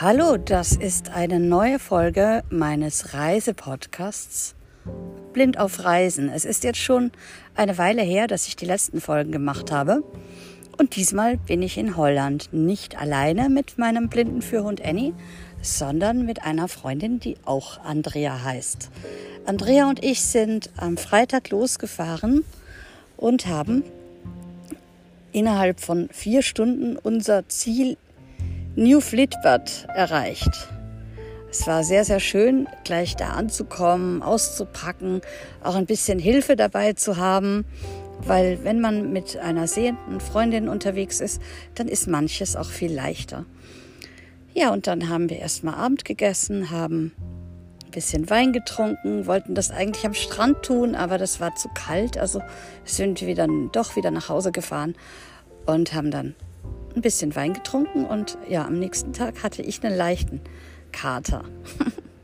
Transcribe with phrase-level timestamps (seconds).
[0.00, 4.56] Hallo, das ist eine neue Folge meines Reisepodcasts
[5.32, 6.28] Blind auf Reisen.
[6.30, 7.12] Es ist jetzt schon
[7.54, 10.02] eine Weile her, dass ich die letzten Folgen gemacht habe.
[10.78, 12.48] Und diesmal bin ich in Holland.
[12.50, 15.14] Nicht alleine mit meinem blinden Führhund Annie,
[15.62, 18.90] sondern mit einer Freundin, die auch Andrea heißt.
[19.46, 22.44] Andrea und ich sind am Freitag losgefahren
[23.16, 23.84] und haben
[25.30, 27.96] innerhalb von vier Stunden unser Ziel
[28.76, 30.68] New Fleetbad erreicht.
[31.48, 35.20] Es war sehr, sehr schön, gleich da anzukommen, auszupacken,
[35.62, 37.64] auch ein bisschen Hilfe dabei zu haben,
[38.18, 41.40] weil wenn man mit einer sehenden Freundin unterwegs ist,
[41.76, 43.46] dann ist manches auch viel leichter.
[44.54, 47.12] Ja, und dann haben wir erstmal Abend gegessen, haben
[47.84, 52.18] ein bisschen Wein getrunken, wollten das eigentlich am Strand tun, aber das war zu kalt,
[52.18, 52.42] also
[52.84, 54.96] sind wir dann doch wieder nach Hause gefahren
[55.64, 56.34] und haben dann
[56.94, 60.40] ein bisschen Wein getrunken und ja, am nächsten Tag hatte ich einen leichten
[60.92, 61.44] Kater.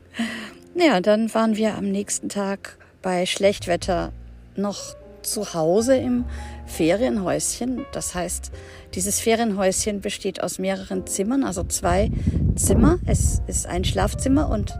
[0.75, 4.11] ja, dann waren wir am nächsten Tag bei Schlechtwetter
[4.55, 6.25] noch zu Hause im
[6.65, 7.85] Ferienhäuschen.
[7.91, 8.51] Das heißt,
[8.95, 12.09] dieses Ferienhäuschen besteht aus mehreren Zimmern, also zwei
[12.55, 12.99] Zimmer.
[13.05, 14.77] Es ist ein Schlafzimmer und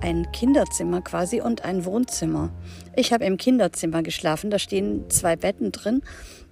[0.00, 2.50] ein Kinderzimmer quasi und ein Wohnzimmer.
[2.94, 6.02] Ich habe im Kinderzimmer geschlafen, da stehen zwei Betten drin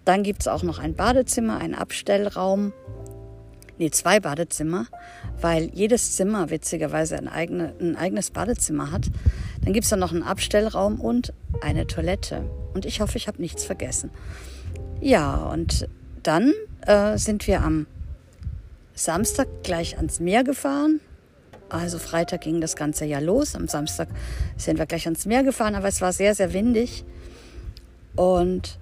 [0.04, 2.72] dann gibt es auch noch ein Badezimmer, einen Abstellraum.
[3.78, 4.86] Nee, zwei Badezimmer,
[5.40, 9.10] weil jedes Zimmer witzigerweise ein, eigene, ein eigenes Badezimmer hat.
[9.64, 12.48] Dann gibt es dann noch einen Abstellraum und eine Toilette.
[12.74, 14.10] Und ich hoffe, ich habe nichts vergessen.
[15.00, 15.88] Ja, und
[16.22, 16.52] dann
[16.86, 17.86] äh, sind wir am
[18.94, 21.00] Samstag gleich ans Meer gefahren.
[21.68, 23.56] Also Freitag ging das ganze ja los.
[23.56, 24.08] Am Samstag
[24.56, 27.04] sind wir gleich ans Meer gefahren, aber es war sehr, sehr windig.
[28.14, 28.78] Und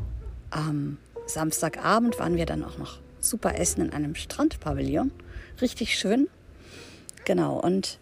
[0.50, 0.98] am
[1.32, 5.12] Samstagabend waren wir dann auch noch super essen in einem Strandpavillon.
[5.60, 6.28] Richtig schön.
[7.24, 7.98] Genau, und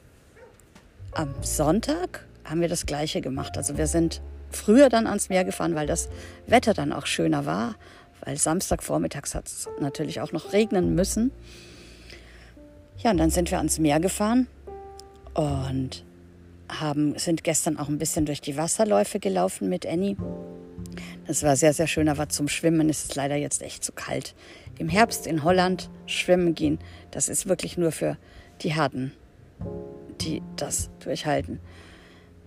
[1.12, 3.56] am Sonntag haben wir das gleiche gemacht.
[3.56, 6.08] Also wir sind früher dann ans Meer gefahren, weil das
[6.46, 7.76] Wetter dann auch schöner war.
[8.24, 11.30] Weil Samstagvormittags hat es natürlich auch noch regnen müssen.
[12.98, 14.46] Ja, und dann sind wir ans Meer gefahren
[15.34, 16.04] und
[16.68, 20.16] haben, sind gestern auch ein bisschen durch die Wasserläufe gelaufen mit Annie.
[21.30, 24.34] Es war sehr, sehr schön, aber zum Schwimmen ist es leider jetzt echt zu kalt.
[24.78, 26.80] Im Herbst in Holland schwimmen gehen,
[27.12, 28.16] das ist wirklich nur für
[28.62, 29.12] die Harten,
[30.20, 31.60] die das durchhalten.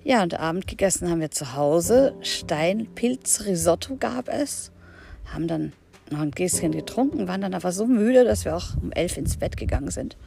[0.03, 2.13] Ja, und Abend gegessen haben wir zu Hause.
[2.19, 4.73] Steinpilz-Risotto gab es.
[5.33, 5.71] Haben dann
[6.11, 9.37] noch ein Gläschen getrunken, waren dann aber so müde, dass wir auch um elf ins
[9.37, 10.17] Bett gegangen sind.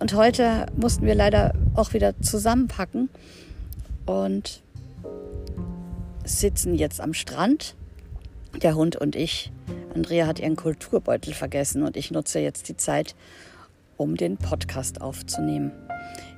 [0.00, 3.10] Und heute mussten wir leider auch wieder zusammenpacken
[4.06, 4.64] und
[6.26, 7.74] sitzen jetzt am Strand,
[8.62, 9.52] der Hund und ich.
[9.94, 13.14] Andrea hat ihren Kulturbeutel vergessen und ich nutze jetzt die Zeit,
[13.96, 15.72] um den Podcast aufzunehmen.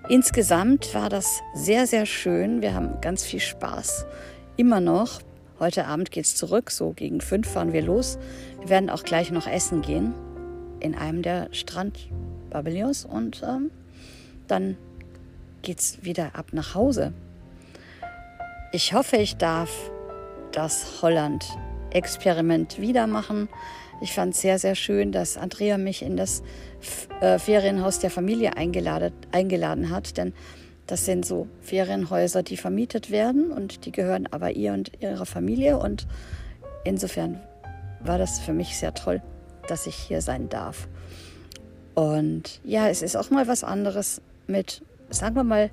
[0.09, 2.63] Insgesamt war das sehr, sehr schön.
[2.63, 4.07] Wir haben ganz viel Spaß.
[4.57, 5.21] Immer noch.
[5.59, 6.71] Heute Abend geht es zurück.
[6.71, 8.19] So gegen fünf fahren wir los.
[8.61, 10.15] Wir werden auch gleich noch essen gehen
[10.81, 13.71] in einem der Strandpavillons und ähm,
[14.47, 14.77] dann
[15.63, 17.13] geht es wieder ab nach Hause.
[18.71, 19.71] Ich hoffe, ich darf
[20.53, 23.49] das Holland-Experiment wieder machen.
[24.03, 26.43] Ich fand es sehr, sehr schön, dass Andrea mich in das
[27.23, 30.35] äh, Ferienhaus der Familie eingeladen, eingeladen hat, denn
[30.87, 35.79] das sind so Ferienhäuser, die vermietet werden und die gehören aber ihr und ihrer Familie.
[35.79, 36.07] Und
[36.85, 37.41] insofern
[38.01, 39.23] war das für mich sehr toll,
[39.67, 40.89] dass ich hier sein darf.
[41.95, 45.71] Und ja, es ist auch mal was anderes mit, sagen wir mal,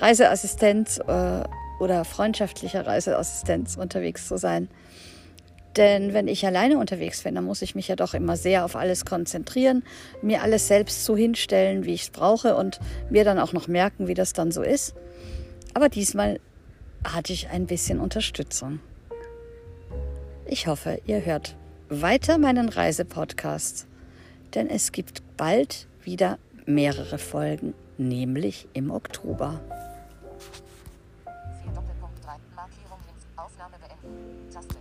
[0.00, 1.42] Reiseassistenz äh,
[1.82, 4.68] oder freundschaftlicher Reiseassistenz unterwegs zu sein.
[5.76, 8.76] Denn wenn ich alleine unterwegs bin, dann muss ich mich ja doch immer sehr auf
[8.76, 9.82] alles konzentrieren,
[10.20, 12.78] mir alles selbst so hinstellen, wie ich es brauche und
[13.10, 14.94] mir dann auch noch merken, wie das dann so ist.
[15.74, 16.38] Aber diesmal
[17.04, 18.80] hatte ich ein bisschen Unterstützung.
[20.46, 21.56] Ich hoffe, ihr hört
[21.88, 23.86] weiter meinen Reisepodcast,
[24.54, 29.60] denn es gibt bald wieder mehrere Folgen, nämlich im Oktober.
[33.42, 34.48] Aufnahme beenden.
[34.50, 34.76] Taste.